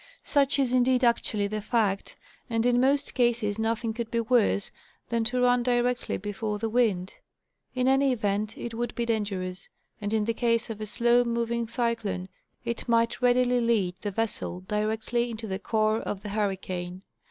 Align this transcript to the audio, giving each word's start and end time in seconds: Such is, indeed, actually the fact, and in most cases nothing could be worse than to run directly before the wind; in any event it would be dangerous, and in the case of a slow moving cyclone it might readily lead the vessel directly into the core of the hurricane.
Such 0.23 0.57
is, 0.57 0.73
indeed, 0.73 1.03
actually 1.03 1.45
the 1.45 1.61
fact, 1.61 2.15
and 2.49 2.65
in 2.65 2.81
most 2.81 3.13
cases 3.13 3.59
nothing 3.59 3.93
could 3.93 4.09
be 4.09 4.19
worse 4.19 4.71
than 5.09 5.23
to 5.25 5.39
run 5.39 5.61
directly 5.61 6.17
before 6.17 6.57
the 6.57 6.71
wind; 6.71 7.13
in 7.75 7.87
any 7.87 8.11
event 8.11 8.57
it 8.57 8.73
would 8.73 8.95
be 8.95 9.05
dangerous, 9.05 9.69
and 10.01 10.11
in 10.11 10.25
the 10.25 10.33
case 10.33 10.71
of 10.71 10.81
a 10.81 10.87
slow 10.87 11.23
moving 11.23 11.67
cyclone 11.67 12.29
it 12.65 12.89
might 12.89 13.21
readily 13.21 13.61
lead 13.61 13.93
the 14.01 14.09
vessel 14.09 14.61
directly 14.61 15.29
into 15.29 15.45
the 15.45 15.59
core 15.59 15.99
of 15.99 16.23
the 16.23 16.29
hurricane. 16.29 17.03